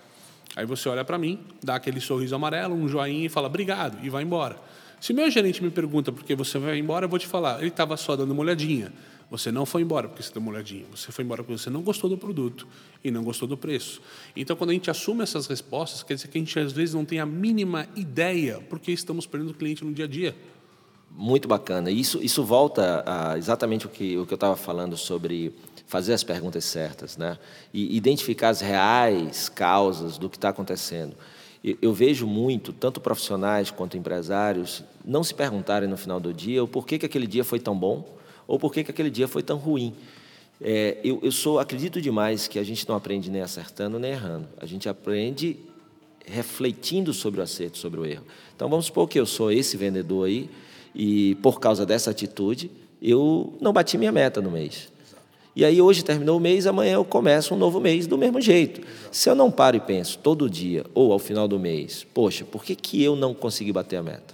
Aí 0.56 0.66
você 0.66 0.88
olha 0.88 1.04
para 1.04 1.18
mim, 1.18 1.40
dá 1.64 1.75
aquele 1.75 2.00
sorriso 2.00 2.36
amarelo, 2.36 2.75
um 2.75 2.88
joinha 2.88 3.25
e 3.25 3.30
fala 3.30 3.48
obrigado, 3.48 3.98
e 4.06 4.10
vai 4.10 4.24
embora. 4.24 4.58
Se 5.02 5.12
meu 5.12 5.30
gerente 5.30 5.62
me 5.62 5.72
pergunta 5.72 6.12
por 6.12 6.24
que 6.24 6.36
você 6.36 6.58
vai 6.60 6.78
embora, 6.78 7.06
eu 7.06 7.10
vou 7.10 7.19
te 7.19 7.28
falar, 7.28 7.60
ele 7.60 7.69
estava 7.69 7.98
só 7.98 8.16
dando 8.16 8.31
uma 8.31 8.42
olhadinha. 8.42 8.94
Você 9.33 9.51
não 9.51 9.65
foi 9.65 9.81
embora 9.81 10.07
porque 10.07 10.21
você 10.21 10.31
deu 10.31 10.39
uma 10.44 10.51
olhadinha. 10.51 10.85
Você 10.91 11.12
foi 11.12 11.25
embora 11.25 11.41
porque 11.44 11.57
você 11.57 11.68
não 11.68 11.81
gostou 11.81 12.07
do 12.07 12.15
produto 12.15 12.68
e 13.03 13.09
não 13.09 13.24
gostou 13.24 13.47
do 13.47 13.57
preço. 13.57 13.99
Então, 14.35 14.56
quando 14.56 14.69
a 14.69 14.73
gente 14.73 14.92
assume 14.92 15.23
essas 15.23 15.47
respostas, 15.47 16.04
quer 16.04 16.13
dizer 16.13 16.28
que 16.28 16.37
a 16.37 16.42
gente 16.42 16.59
às 16.59 16.71
vezes 16.71 16.94
não 16.94 17.04
tem 17.04 17.19
a 17.19 17.25
mínima 17.25 17.87
ideia 17.95 18.63
porque 18.69 18.92
estamos 18.92 19.25
perdendo 19.25 19.49
o 19.49 19.54
cliente 19.56 19.83
no 19.83 19.92
dia 19.92 20.06
a 20.06 20.07
dia. 20.07 20.35
Muito 21.09 21.47
bacana. 21.47 21.90
Isso, 21.90 22.19
isso 22.21 22.44
volta 22.44 23.04
a 23.07 23.35
exatamente 23.35 23.87
o 23.87 23.90
que, 23.90 24.16
o 24.19 24.28
que 24.28 24.33
eu 24.33 24.35
estava 24.35 24.56
falando 24.56 24.95
sobre 24.95 25.52
fazer 25.87 26.13
as 26.13 26.23
perguntas 26.23 26.63
certas, 26.66 27.18
né? 27.18 27.40
E 27.73 27.97
identificar 27.97 28.49
as 28.49 28.61
reais 28.61 29.49
causas 29.49 30.19
do 30.19 30.30
que 30.30 30.37
está 30.37 30.49
acontecendo. 30.49 31.16
Eu, 31.81 31.92
vejo 31.92 32.28
muito, 32.28 32.71
tanto 32.71 33.02
profissionais 33.02 33.71
quanto 33.71 33.97
empresários, 33.97 34.83
não 35.04 35.23
se 35.23 35.33
perguntarem 35.33 35.90
no 35.90 35.97
final 35.97 36.19
do 36.19 36.31
dia 36.31 36.63
o 36.63 36.68
porquê 36.68 36.99
que 36.99 37.06
aquele 37.07 37.25
dia 37.25 37.44
foi 37.44 37.59
tão 37.59 37.75
bom 37.75 38.21
ou 38.47 38.59
por 38.59 38.73
que 38.73 38.81
aquele 38.81 39.09
dia 39.09 39.28
foi 39.28 39.44
tão 39.44 39.57
ruim. 39.57 39.94
É, 40.62 40.97
eu, 41.04 41.19
eu 41.21 41.31
sou, 41.31 41.59
acredito 41.59 42.02
demais 42.02 42.47
que 42.47 42.57
a 42.57 42.64
gente 42.64 42.88
não 42.88 42.95
aprende 42.95 43.30
nem 43.30 43.42
acertando 43.42 44.00
nem 44.00 44.12
errando. 44.12 44.47
A 44.57 44.66
gente 44.66 44.88
aprende 44.88 45.57
refletindo 46.26 47.14
sobre 47.14 47.40
o 47.40 47.44
acerto, 47.44 47.78
sobre 47.78 48.00
o 48.00 48.06
erro. 48.06 48.23
Então 48.56 48.69
vamos 48.69 48.85
supor 48.85 49.07
que 49.07 49.19
eu 49.19 49.26
sou 49.26 49.52
esse 49.52 49.76
vendedor 49.76 50.28
aí 50.28 50.50
e 50.95 51.35
por 51.35 51.59
causa 51.59 51.85
dessa 51.85 52.12
atitude 52.12 52.71
eu 53.02 53.54
não 53.59 53.73
bati 53.73 53.97
minha 53.97 54.12
meta 54.12 54.42
no 54.42 54.50
mês. 54.50 54.92
E 55.56 55.64
aí 55.64 55.80
hoje 55.80 56.04
terminou 56.04 56.38
o 56.38 56.42
mês, 56.42 56.66
amanhã 56.66 56.94
eu 56.94 57.06
começo 57.06 57.54
um 57.54 57.57
novo 57.57 57.80
mês 57.80 58.07
do 58.07 58.18
mesmo 58.18 58.42
jeito. 58.42 58.81
Se 59.12 59.30
eu 59.30 59.35
não 59.35 59.52
paro 59.52 59.78
e 59.78 59.80
penso 59.80 60.18
todo 60.18 60.50
dia 60.50 60.83
ou 60.95 61.12
ao 61.12 61.19
final 61.19 61.47
do 61.47 61.59
mês, 61.59 62.07
poxa, 62.12 62.44
por 62.44 62.64
que, 62.64 62.76
que 62.76 63.04
eu 63.04 63.16
não 63.16 63.33
consegui 63.33 63.71
bater 63.71 63.97
a 63.97 64.04
meta? 64.04 64.33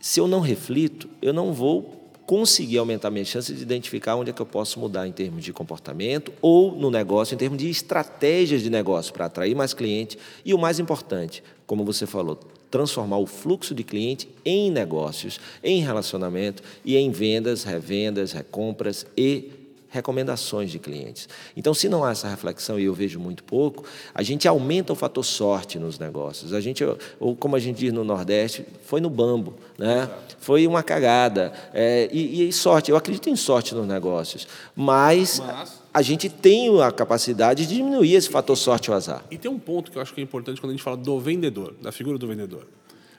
Se 0.00 0.18
eu 0.18 0.26
não 0.26 0.40
reflito, 0.40 1.08
eu 1.22 1.32
não 1.32 1.52
vou 1.52 2.05
conseguir 2.26 2.78
aumentar 2.78 3.10
minhas 3.10 3.28
chances 3.28 3.56
de 3.56 3.62
identificar 3.62 4.16
onde 4.16 4.30
é 4.30 4.32
que 4.32 4.42
eu 4.42 4.46
posso 4.46 4.80
mudar 4.80 5.06
em 5.06 5.12
termos 5.12 5.44
de 5.44 5.52
comportamento 5.52 6.32
ou 6.42 6.76
no 6.76 6.90
negócio, 6.90 7.34
em 7.34 7.38
termos 7.38 7.58
de 7.58 7.70
estratégias 7.70 8.62
de 8.62 8.68
negócio 8.68 9.12
para 9.12 9.26
atrair 9.26 9.54
mais 9.54 9.72
cliente. 9.72 10.18
E 10.44 10.52
o 10.52 10.58
mais 10.58 10.80
importante, 10.80 11.42
como 11.66 11.84
você 11.84 12.04
falou, 12.04 12.38
transformar 12.70 13.18
o 13.18 13.26
fluxo 13.26 13.74
de 13.74 13.84
cliente 13.84 14.28
em 14.44 14.70
negócios, 14.70 15.40
em 15.62 15.80
relacionamento 15.80 16.62
e 16.84 16.96
em 16.96 17.10
vendas, 17.10 17.62
revendas, 17.62 18.32
recompras 18.32 19.06
e 19.16 19.65
recomendações 19.88 20.70
de 20.70 20.78
clientes. 20.78 21.28
Então, 21.56 21.72
se 21.72 21.88
não 21.88 22.04
há 22.04 22.10
essa 22.10 22.28
reflexão, 22.28 22.78
e 22.78 22.84
eu 22.84 22.94
vejo 22.94 23.18
muito 23.18 23.44
pouco, 23.44 23.84
a 24.14 24.22
gente 24.22 24.46
aumenta 24.46 24.92
o 24.92 24.96
fator 24.96 25.24
sorte 25.24 25.78
nos 25.78 25.98
negócios. 25.98 26.52
A 26.52 26.60
gente, 26.60 26.84
ou 27.18 27.36
como 27.36 27.56
a 27.56 27.58
gente 27.58 27.78
diz 27.78 27.92
no 27.92 28.04
Nordeste, 28.04 28.64
foi 28.84 29.00
no 29.00 29.10
bambo, 29.10 29.54
né? 29.78 30.08
foi 30.38 30.66
uma 30.66 30.82
cagada. 30.82 31.52
É, 31.74 32.08
e, 32.12 32.48
e, 32.48 32.52
sorte, 32.52 32.90
eu 32.90 32.96
acredito 32.96 33.28
em 33.28 33.36
sorte 33.36 33.74
nos 33.74 33.86
negócios, 33.86 34.46
mas, 34.74 35.40
mas, 35.40 35.82
a 35.92 36.02
gente 36.02 36.28
tem 36.28 36.80
a 36.80 36.92
capacidade 36.92 37.66
de 37.66 37.74
diminuir 37.74 38.14
esse 38.14 38.28
fator 38.28 38.56
sorte 38.56 38.90
ou 38.90 38.96
azar. 38.96 39.24
E 39.30 39.38
tem 39.38 39.50
um 39.50 39.58
ponto 39.58 39.90
que 39.90 39.98
eu 39.98 40.02
acho 40.02 40.14
que 40.14 40.20
é 40.20 40.24
importante 40.24 40.60
quando 40.60 40.70
a 40.70 40.74
gente 40.74 40.84
fala 40.84 40.96
do 40.96 41.18
vendedor, 41.18 41.74
da 41.82 41.90
figura 41.90 42.16
do 42.16 42.28
vendedor. 42.28 42.66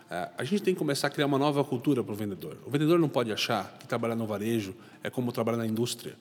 É, 0.10 0.30
a 0.38 0.44
gente 0.46 0.64
tem 0.64 0.74
que 0.74 0.80
começar 0.80 1.08
a 1.08 1.10
criar 1.10 1.26
uma 1.26 1.38
nova 1.38 1.64
cultura 1.64 2.02
para 2.02 2.14
o 2.14 2.16
vendedor. 2.16 2.58
O 2.66 2.70
vendedor 2.70 2.98
não 2.98 3.10
pode 3.10 3.32
achar 3.32 3.76
que 3.78 3.86
trabalhar 3.88 4.16
no 4.16 4.26
varejo 4.26 4.74
é 5.04 5.10
como 5.10 5.32
trabalhar 5.32 5.58
na 5.58 5.68
indústria. 5.68 6.16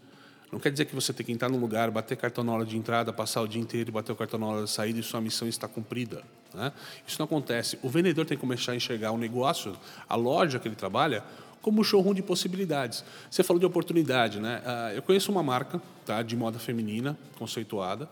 Não 0.53 0.61
quer 0.61 0.71
dizer 0.71 0.85
que 0.85 0.95
você 0.95 1.12
tem 1.12 1.26
que 1.26 1.33
entrar 1.33 1.49
num 1.49 1.59
lugar, 1.59 1.91
bater 1.91 2.17
cartão 2.17 2.45
na 2.45 2.53
hora 2.53 2.65
de 2.65 2.76
entrada, 2.76 3.12
passar 3.12 3.43
o 3.43 3.49
dia 3.49 3.61
inteiro 3.61 3.91
e 3.91 3.93
bater 3.93 4.12
o 4.12 4.17
cartão 4.17 4.38
na 4.38 4.47
hora 4.47 4.65
de 4.65 4.71
saída 4.71 5.00
e 5.00 5.03
sua 5.03 5.21
missão 5.21 5.49
está 5.49 5.67
cumprida. 5.67 6.23
Né? 6.55 6.73
Isso 7.07 7.19
não 7.19 7.25
acontece. 7.25 7.79
O 7.83 7.88
vendedor 7.88 8.25
tem 8.25 8.37
que 8.37 8.41
começar 8.41 8.73
a 8.73 8.76
enxergar 8.76 9.11
o 9.11 9.19
negócio, 9.19 9.76
a 10.09 10.15
loja 10.15 10.59
que 10.59 10.69
ele 10.69 10.76
trabalha, 10.76 11.25
como 11.61 11.81
um 11.81 11.85
showroom 11.85 12.15
de 12.15 12.23
possibilidades. 12.23 13.05
Você 13.29 13.43
falou 13.43 13.59
de 13.59 13.67
oportunidade, 13.67 14.38
né? 14.38 14.62
Ah, 14.65 14.93
eu 14.95 15.03
conheço 15.03 15.33
uma 15.33 15.43
marca 15.43 15.83
tá, 16.05 16.23
de 16.23 16.37
moda 16.37 16.61
feminina, 16.61 17.19
conceituada. 17.37 18.09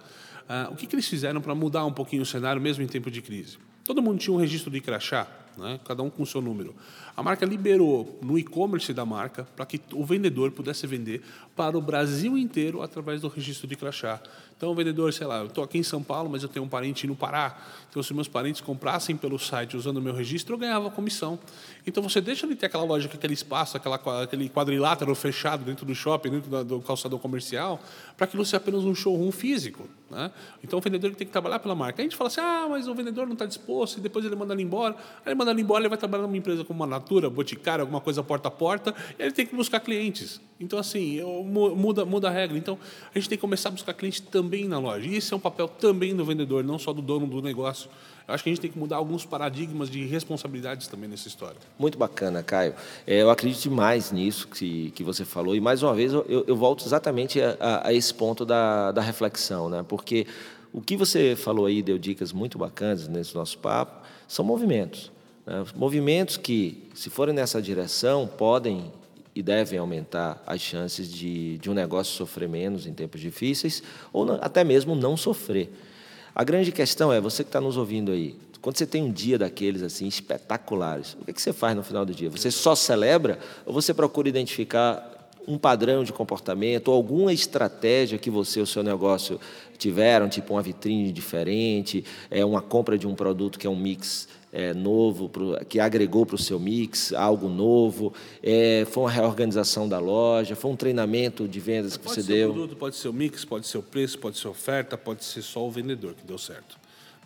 Ah, 0.48 0.68
o 0.72 0.76
que, 0.76 0.88
que 0.88 0.96
eles 0.96 1.06
fizeram 1.06 1.40
para 1.40 1.54
mudar 1.54 1.84
um 1.84 1.92
pouquinho 1.92 2.22
o 2.22 2.26
cenário, 2.26 2.60
mesmo 2.60 2.82
em 2.82 2.88
tempo 2.88 3.12
de 3.12 3.22
crise? 3.22 3.58
Todo 3.84 4.02
mundo 4.02 4.18
tinha 4.18 4.34
um 4.34 4.38
registro 4.38 4.72
de 4.72 4.80
crachá, 4.80 5.28
né? 5.56 5.80
cada 5.84 6.02
um 6.02 6.10
com 6.10 6.22
o 6.22 6.26
seu 6.26 6.40
número. 6.40 6.74
A 7.16 7.22
marca 7.22 7.46
liberou 7.46 8.18
no 8.22 8.38
e-commerce 8.38 8.92
da 8.92 9.04
marca 9.04 9.44
para 9.56 9.64
que 9.66 9.80
o 9.92 10.04
vendedor 10.04 10.50
pudesse 10.50 10.86
vender 10.86 11.22
para 11.54 11.76
o 11.78 11.80
Brasil 11.80 12.36
inteiro 12.36 12.82
através 12.82 13.20
do 13.20 13.28
registro 13.28 13.66
de 13.66 13.76
crachá. 13.76 14.20
Então, 14.64 14.72
o 14.72 14.74
vendedor, 14.74 15.12
sei 15.12 15.26
lá, 15.26 15.40
eu 15.40 15.46
estou 15.48 15.62
aqui 15.62 15.76
em 15.76 15.82
São 15.82 16.02
Paulo, 16.02 16.30
mas 16.30 16.42
eu 16.42 16.48
tenho 16.48 16.64
um 16.64 16.68
parente 16.68 17.06
no 17.06 17.14
Pará. 17.14 17.54
Então, 17.90 18.02
se 18.02 18.14
meus 18.14 18.26
parentes 18.26 18.62
comprassem 18.62 19.14
pelo 19.14 19.38
site 19.38 19.76
usando 19.76 19.98
o 19.98 20.00
meu 20.00 20.14
registro, 20.14 20.54
eu 20.54 20.58
ganhava 20.58 20.90
comissão. 20.90 21.38
Então, 21.86 22.02
você 22.02 22.18
deixa 22.18 22.46
de 22.46 22.56
ter 22.56 22.64
aquela 22.64 22.82
loja 22.82 23.10
aquele 23.12 23.34
espaço, 23.34 23.76
aquela, 23.76 24.00
aquele 24.22 24.48
quadrilátero 24.48 25.14
fechado 25.14 25.66
dentro 25.66 25.84
do 25.84 25.94
shopping, 25.94 26.30
dentro 26.30 26.64
do 26.64 26.80
calçador 26.80 27.18
comercial, 27.18 27.78
para 28.16 28.24
aquilo 28.24 28.42
ser 28.42 28.56
apenas 28.56 28.84
um 28.84 28.94
showroom 28.94 29.30
físico. 29.30 29.86
Né? 30.10 30.30
Então, 30.62 30.78
o 30.78 30.82
vendedor 30.82 31.14
tem 31.14 31.26
que 31.26 31.32
trabalhar 31.32 31.58
pela 31.58 31.74
marca. 31.74 32.00
A 32.00 32.04
gente 32.04 32.16
fala 32.16 32.28
assim, 32.28 32.40
ah, 32.40 32.66
mas 32.70 32.88
o 32.88 32.94
vendedor 32.94 33.26
não 33.26 33.34
está 33.34 33.44
disposto, 33.44 33.98
e 33.98 34.00
depois 34.00 34.24
ele 34.24 34.34
manda 34.34 34.54
ele 34.54 34.62
embora. 34.62 34.94
Aí 34.94 35.32
ele 35.32 35.34
manda 35.34 35.50
ele 35.50 35.60
embora, 35.60 35.82
ele 35.82 35.90
vai 35.90 35.98
trabalhar 35.98 36.22
numa 36.22 36.36
empresa 36.38 36.64
como 36.64 36.82
a 36.82 36.86
Natura, 36.86 37.28
Boticário, 37.28 37.82
alguma 37.82 38.00
coisa 38.00 38.22
porta 38.22 38.48
a 38.48 38.50
porta, 38.50 38.94
e 39.18 39.22
ele 39.22 39.32
tem 39.32 39.46
que 39.46 39.54
buscar 39.54 39.80
clientes. 39.80 40.40
Então, 40.58 40.78
assim, 40.78 41.20
muda, 41.44 42.04
muda 42.04 42.28
a 42.28 42.30
regra. 42.30 42.56
Então, 42.56 42.78
a 43.14 43.18
gente 43.18 43.28
tem 43.28 43.36
que 43.36 43.42
começar 43.42 43.68
a 43.68 43.72
buscar 43.72 43.92
clientes 43.92 44.20
também 44.20 44.53
na 44.62 44.78
loja. 44.78 45.08
E 45.08 45.16
esse 45.16 45.32
é 45.32 45.36
um 45.36 45.40
papel 45.40 45.66
também 45.66 46.14
do 46.14 46.24
vendedor, 46.24 46.62
não 46.62 46.78
só 46.78 46.92
do 46.92 47.02
dono 47.02 47.26
do 47.26 47.42
negócio. 47.42 47.90
Eu 48.26 48.34
acho 48.34 48.42
que 48.42 48.48
a 48.48 48.52
gente 48.52 48.60
tem 48.60 48.70
que 48.70 48.78
mudar 48.78 48.96
alguns 48.96 49.26
paradigmas 49.26 49.90
de 49.90 50.06
responsabilidades 50.06 50.86
também 50.86 51.10
nessa 51.10 51.28
história. 51.28 51.56
Muito 51.78 51.98
bacana, 51.98 52.42
Caio. 52.42 52.74
É, 53.06 53.20
eu 53.20 53.30
acredito 53.30 53.60
demais 53.60 54.12
nisso 54.12 54.48
que, 54.48 54.90
que 54.92 55.04
você 55.04 55.24
falou. 55.24 55.54
E, 55.54 55.60
mais 55.60 55.82
uma 55.82 55.92
vez, 55.92 56.12
eu, 56.12 56.44
eu 56.46 56.56
volto 56.56 56.86
exatamente 56.86 57.40
a, 57.40 57.82
a, 57.84 57.92
esse 57.92 58.14
ponto 58.14 58.46
da, 58.46 58.92
da 58.92 59.02
reflexão. 59.02 59.68
Né? 59.68 59.84
Porque 59.86 60.26
o 60.72 60.80
que 60.80 60.96
você 60.96 61.36
falou 61.36 61.66
aí 61.66 61.82
deu 61.82 61.98
dicas 61.98 62.32
muito 62.32 62.56
bacanas 62.56 63.08
nesse 63.08 63.34
nosso 63.34 63.58
papo, 63.58 64.06
são 64.26 64.44
movimentos. 64.44 65.12
Né? 65.46 65.64
Movimentos 65.74 66.38
que, 66.38 66.88
se 66.94 67.10
forem 67.10 67.34
nessa 67.34 67.60
direção, 67.60 68.26
podem 68.26 68.90
e 69.34 69.42
devem 69.42 69.78
aumentar 69.78 70.42
as 70.46 70.60
chances 70.60 71.10
de, 71.10 71.58
de 71.58 71.70
um 71.70 71.74
negócio 71.74 72.14
sofrer 72.14 72.48
menos 72.48 72.86
em 72.86 72.92
tempos 72.92 73.20
difíceis 73.20 73.82
ou 74.12 74.24
não, 74.24 74.38
até 74.40 74.62
mesmo 74.62 74.94
não 74.94 75.16
sofrer. 75.16 75.72
A 76.34 76.44
grande 76.44 76.70
questão 76.70 77.12
é, 77.12 77.20
você 77.20 77.42
que 77.42 77.48
está 77.48 77.60
nos 77.60 77.76
ouvindo 77.76 78.12
aí, 78.12 78.36
quando 78.60 78.78
você 78.78 78.86
tem 78.86 79.02
um 79.02 79.12
dia 79.12 79.38
daqueles 79.38 79.82
assim 79.82 80.06
espetaculares, 80.06 81.16
o 81.20 81.24
que, 81.24 81.30
é 81.30 81.34
que 81.34 81.42
você 81.42 81.52
faz 81.52 81.76
no 81.76 81.82
final 81.82 82.04
do 82.04 82.14
dia? 82.14 82.30
Você 82.30 82.50
só 82.50 82.74
celebra 82.74 83.38
ou 83.66 83.72
você 83.72 83.92
procura 83.92 84.28
identificar 84.28 85.10
um 85.46 85.58
padrão 85.58 86.02
de 86.02 86.12
comportamento 86.12 86.90
alguma 86.90 87.32
estratégia 87.32 88.18
que 88.18 88.30
você 88.30 88.60
ou 88.60 88.66
seu 88.66 88.82
negócio 88.82 89.38
tiveram, 89.76 90.28
tipo 90.28 90.54
uma 90.54 90.62
vitrine 90.62 91.12
diferente, 91.12 92.04
é 92.30 92.44
uma 92.44 92.62
compra 92.62 92.96
de 92.96 93.06
um 93.06 93.14
produto 93.14 93.58
que 93.58 93.66
é 93.66 93.70
um 93.70 93.76
mix 93.76 94.28
é, 94.54 94.72
novo, 94.72 95.28
pro, 95.28 95.58
que 95.66 95.80
agregou 95.80 96.24
para 96.24 96.36
o 96.36 96.38
seu 96.38 96.60
mix 96.60 97.12
algo 97.12 97.48
novo, 97.48 98.14
é, 98.40 98.86
foi 98.88 99.02
uma 99.02 99.10
reorganização 99.10 99.88
da 99.88 99.98
loja, 99.98 100.54
foi 100.54 100.70
um 100.70 100.76
treinamento 100.76 101.48
de 101.48 101.58
vendas 101.58 101.96
que 101.96 102.04
pode 102.04 102.22
você 102.22 102.22
deu. 102.22 102.50
O 102.50 102.54
produto, 102.54 102.76
pode 102.76 102.94
ser 102.94 103.08
o 103.08 103.12
mix, 103.12 103.44
pode 103.44 103.66
ser 103.66 103.78
o 103.78 103.82
preço, 103.82 104.16
pode 104.16 104.38
ser 104.38 104.46
a 104.46 104.50
oferta, 104.50 104.96
pode 104.96 105.24
ser 105.24 105.42
só 105.42 105.66
o 105.66 105.70
vendedor 105.72 106.14
que 106.14 106.24
deu 106.24 106.38
certo. 106.38 106.78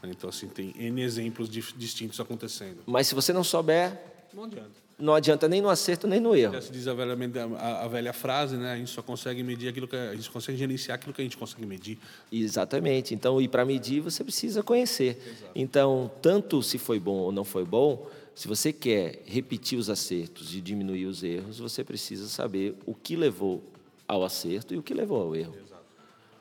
Então, 0.02 0.30
assim, 0.30 0.46
tem 0.46 0.72
N 0.78 1.02
exemplos 1.02 1.50
distintos 1.50 2.18
acontecendo. 2.18 2.78
Mas 2.86 3.08
se 3.08 3.14
você 3.14 3.32
não 3.32 3.44
souber. 3.44 4.00
Não 4.32 4.44
adianta 4.44 4.87
não 4.98 5.14
adianta 5.14 5.48
nem 5.48 5.62
no 5.62 5.68
acerto 5.68 6.08
nem 6.08 6.18
no 6.18 6.34
erro. 6.34 6.54
Já 6.54 6.62
se 6.62 6.72
diz 6.72 6.88
a 6.88 6.94
velha, 6.94 7.16
a, 7.58 7.84
a 7.84 7.88
velha, 7.88 8.12
frase, 8.12 8.56
né? 8.56 8.72
A 8.72 8.76
gente 8.76 8.90
só 8.90 9.00
consegue 9.00 9.42
medir 9.44 9.68
aquilo 9.68 9.86
que 9.86 9.94
a 9.94 10.14
gente 10.14 10.28
consegue 10.28 10.58
gerenciar 10.58 10.96
aquilo 10.96 11.14
que 11.14 11.20
a 11.20 11.24
gente 11.24 11.36
consegue 11.36 11.64
medir. 11.64 11.98
Exatamente. 12.32 13.14
Então, 13.14 13.40
e 13.40 13.46
para 13.46 13.64
medir 13.64 14.00
você 14.00 14.24
precisa 14.24 14.62
conhecer. 14.62 15.16
Exato. 15.24 15.52
Então, 15.54 16.10
tanto 16.20 16.62
se 16.62 16.78
foi 16.78 16.98
bom 16.98 17.16
ou 17.18 17.30
não 17.30 17.44
foi 17.44 17.64
bom, 17.64 18.08
se 18.34 18.48
você 18.48 18.72
quer 18.72 19.22
repetir 19.24 19.78
os 19.78 19.88
acertos 19.88 20.54
e 20.54 20.60
diminuir 20.60 21.06
os 21.06 21.22
erros, 21.22 21.58
você 21.58 21.84
precisa 21.84 22.28
saber 22.28 22.74
o 22.84 22.94
que 22.94 23.14
levou 23.14 23.62
ao 24.06 24.24
acerto 24.24 24.74
e 24.74 24.78
o 24.78 24.82
que 24.82 24.94
levou 24.94 25.22
ao 25.22 25.36
erro. 25.36 25.54
Exato. 25.54 25.77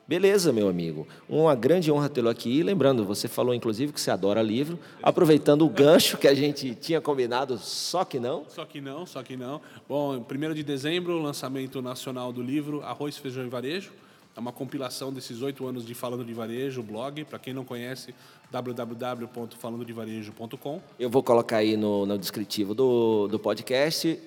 Beleza, 0.08 0.52
meu 0.54 0.70
amigo. 0.70 1.06
Uma 1.28 1.54
grande 1.54 1.92
honra 1.92 2.08
tê-lo 2.08 2.30
aqui. 2.30 2.62
Lembrando, 2.62 3.04
você 3.04 3.28
falou 3.28 3.52
inclusive 3.52 3.92
que 3.92 4.00
você 4.00 4.10
adora 4.10 4.40
livro. 4.40 4.78
Aproveitando 5.02 5.66
o 5.66 5.68
gancho 5.68 6.16
que 6.16 6.26
a 6.26 6.32
gente 6.32 6.74
tinha 6.74 6.98
combinado, 6.98 7.58
só 7.58 8.06
que 8.06 8.18
não. 8.18 8.46
Só 8.48 8.64
que 8.64 8.80
não, 8.80 9.04
só 9.04 9.22
que 9.22 9.36
não. 9.36 9.60
Bom, 9.86 10.16
1 10.16 10.54
de 10.54 10.62
dezembro, 10.62 11.20
lançamento 11.20 11.82
nacional 11.82 12.32
do 12.32 12.40
livro 12.40 12.80
Arroz, 12.80 13.18
Feijão 13.18 13.44
e 13.44 13.50
Varejo. 13.50 13.92
É 14.34 14.40
uma 14.40 14.50
compilação 14.50 15.12
desses 15.12 15.42
oito 15.42 15.66
anos 15.66 15.84
de 15.84 15.94
Falando 15.94 16.24
de 16.24 16.32
Varejo, 16.32 16.82
blog. 16.82 17.26
Para 17.26 17.38
quem 17.38 17.52
não 17.52 17.66
conhece, 17.66 18.14
www.falandodevarejo.com. 18.50 20.80
Eu 20.98 21.10
vou 21.10 21.22
colocar 21.22 21.58
aí 21.58 21.76
no, 21.76 22.06
no 22.06 22.16
descritivo 22.16 22.74
do, 22.74 23.28
do 23.28 23.38
podcast 23.38 24.18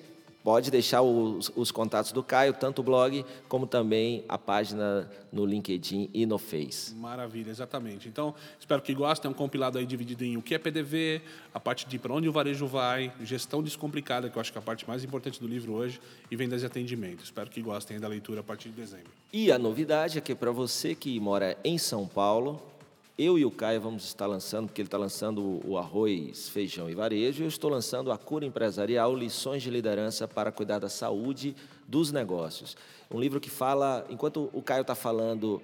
Pode 0.42 0.70
deixar 0.70 1.02
os, 1.02 1.52
os, 1.54 1.70
contatos 1.70 2.10
do 2.10 2.22
Caio, 2.22 2.52
tanto 2.52 2.80
o 2.80 2.82
blog 2.82 3.24
como 3.48 3.64
também 3.66 4.24
a 4.28 4.36
página 4.36 5.08
no 5.32 5.46
LinkedIn 5.46 6.10
e 6.12 6.26
no 6.26 6.36
Face. 6.36 6.94
Maravilha, 6.96 7.50
exatamente. 7.50 8.08
Então, 8.08 8.34
espero 8.58 8.82
que 8.82 8.92
gostem. 8.92 9.28
É 9.28 9.30
um 9.30 9.34
compilado 9.34 9.78
aí 9.78 9.86
dividido 9.86 10.24
em 10.24 10.36
o 10.36 10.42
que 10.42 10.54
é 10.54 10.58
PDV, 10.58 11.22
a 11.54 11.60
parte 11.60 11.86
de 11.86 11.96
para 11.96 12.12
onde 12.12 12.28
o 12.28 12.32
varejo 12.32 12.66
vai, 12.66 13.12
gestão 13.22 13.62
descomplicada, 13.62 14.28
que 14.28 14.36
eu 14.36 14.40
acho 14.40 14.50
que 14.50 14.58
é 14.58 14.60
a 14.60 14.64
parte 14.64 14.86
mais 14.88 15.04
importante 15.04 15.40
do 15.40 15.46
livro 15.46 15.74
hoje, 15.74 16.00
e 16.28 16.34
vendas 16.34 16.62
e 16.62 16.66
atendimento. 16.66 17.22
Espero 17.22 17.48
que 17.48 17.62
gostem 17.62 18.00
da 18.00 18.08
leitura 18.08 18.40
a 18.40 18.44
partir 18.44 18.70
de 18.70 18.74
dezembro. 18.74 19.12
E 19.32 19.52
a 19.52 19.58
novidade 19.58 20.18
é 20.18 20.20
que 20.20 20.34
para 20.34 20.50
você 20.50 20.94
que 20.94 21.18
mora 21.20 21.56
em 21.62 21.78
São 21.78 22.06
Paulo, 22.06 22.60
eu 23.22 23.38
e 23.38 23.44
o 23.44 23.50
Caio 23.50 23.80
vamos 23.80 24.04
estar 24.04 24.26
lançando, 24.26 24.66
porque 24.66 24.80
ele 24.80 24.88
está 24.88 24.98
lançando 24.98 25.60
o 25.66 25.78
arroz, 25.78 26.48
feijão 26.48 26.90
e 26.90 26.94
varejo, 26.94 27.44
eu 27.44 27.48
estou 27.48 27.70
lançando 27.70 28.10
a 28.10 28.18
cura 28.18 28.44
empresarial, 28.44 29.14
lições 29.14 29.62
de 29.62 29.70
liderança 29.70 30.26
para 30.26 30.50
cuidar 30.50 30.78
da 30.78 30.88
saúde 30.88 31.54
dos 31.86 32.10
negócios. 32.10 32.76
Um 33.10 33.20
livro 33.20 33.40
que 33.40 33.50
fala, 33.50 34.06
enquanto 34.10 34.50
o 34.52 34.62
Caio 34.62 34.82
está 34.82 34.94
falando 34.94 35.62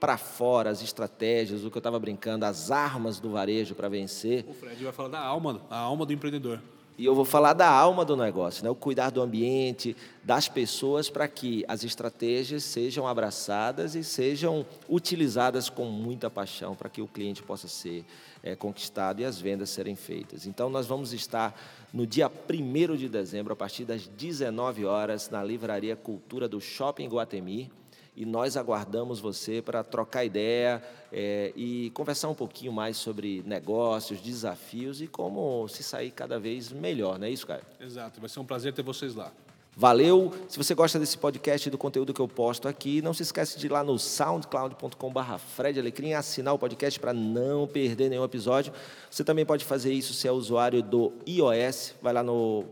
para 0.00 0.16
fora 0.16 0.70
as 0.70 0.82
estratégias, 0.82 1.62
o 1.64 1.70
que 1.70 1.76
eu 1.76 1.80
estava 1.80 1.98
brincando, 1.98 2.46
as 2.46 2.70
armas 2.70 3.20
do 3.20 3.30
varejo 3.30 3.74
para 3.74 3.88
vencer. 3.88 4.46
O 4.48 4.54
Fred 4.54 4.82
vai 4.82 4.92
falar 4.92 5.10
da 5.10 5.20
alma, 5.20 5.60
a 5.68 5.78
alma 5.78 6.06
do 6.06 6.12
empreendedor. 6.12 6.60
E 7.00 7.06
eu 7.06 7.14
vou 7.14 7.24
falar 7.24 7.54
da 7.54 7.66
alma 7.66 8.04
do 8.04 8.14
negócio, 8.14 8.62
né? 8.62 8.68
o 8.68 8.74
cuidar 8.74 9.08
do 9.08 9.22
ambiente, 9.22 9.96
das 10.22 10.48
pessoas, 10.48 11.08
para 11.08 11.26
que 11.26 11.64
as 11.66 11.82
estratégias 11.82 12.62
sejam 12.62 13.08
abraçadas 13.08 13.94
e 13.94 14.04
sejam 14.04 14.66
utilizadas 14.86 15.70
com 15.70 15.86
muita 15.86 16.28
paixão, 16.28 16.74
para 16.74 16.90
que 16.90 17.00
o 17.00 17.08
cliente 17.08 17.42
possa 17.42 17.68
ser 17.68 18.04
é, 18.42 18.54
conquistado 18.54 19.22
e 19.22 19.24
as 19.24 19.40
vendas 19.40 19.70
serem 19.70 19.96
feitas. 19.96 20.44
Então, 20.44 20.68
nós 20.68 20.86
vamos 20.86 21.14
estar 21.14 21.58
no 21.90 22.06
dia 22.06 22.30
1 22.30 22.96
de 22.96 23.08
dezembro, 23.08 23.54
a 23.54 23.56
partir 23.56 23.86
das 23.86 24.06
19 24.06 24.84
horas, 24.84 25.30
na 25.30 25.42
Livraria 25.42 25.96
Cultura 25.96 26.46
do 26.46 26.60
Shopping 26.60 27.08
Guatemi 27.08 27.72
e 28.16 28.24
nós 28.24 28.56
aguardamos 28.56 29.20
você 29.20 29.62
para 29.62 29.82
trocar 29.82 30.24
ideia 30.24 30.82
é, 31.12 31.52
e 31.56 31.90
conversar 31.90 32.28
um 32.28 32.34
pouquinho 32.34 32.72
mais 32.72 32.96
sobre 32.96 33.42
negócios, 33.46 34.20
desafios 34.20 35.00
e 35.00 35.06
como 35.06 35.66
se 35.68 35.82
sair 35.82 36.10
cada 36.10 36.38
vez 36.38 36.72
melhor, 36.72 37.18
não 37.18 37.26
é 37.26 37.30
isso, 37.30 37.46
Caio? 37.46 37.62
Exato, 37.80 38.20
vai 38.20 38.28
ser 38.28 38.40
um 38.40 38.44
prazer 38.44 38.72
ter 38.72 38.82
vocês 38.82 39.14
lá. 39.14 39.32
Valeu! 39.76 40.32
Se 40.48 40.58
você 40.58 40.74
gosta 40.74 40.98
desse 40.98 41.16
podcast 41.16 41.68
e 41.68 41.70
do 41.70 41.78
conteúdo 41.78 42.12
que 42.12 42.20
eu 42.20 42.28
posto 42.28 42.68
aqui, 42.68 43.00
não 43.00 43.14
se 43.14 43.22
esqueça 43.22 43.58
de 43.58 43.66
ir 43.66 43.70
lá 43.70 43.84
no 43.84 43.98
soundcloud.com.br 43.98 45.38
Fred 45.54 45.78
Alecrim 45.78 46.08
e 46.08 46.14
assinar 46.14 46.52
o 46.52 46.58
podcast 46.58 46.98
para 46.98 47.14
não 47.14 47.66
perder 47.66 48.10
nenhum 48.10 48.24
episódio. 48.24 48.72
Você 49.10 49.22
também 49.22 49.46
pode 49.46 49.64
fazer 49.64 49.92
isso 49.92 50.12
se 50.12 50.26
é 50.26 50.32
usuário 50.32 50.82
do 50.82 51.12
iOS. 51.26 51.94
Vai 52.02 52.12
lá 52.12 52.22
no 52.22 52.64